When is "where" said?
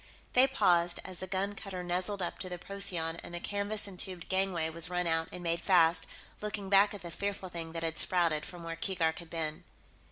8.63-8.75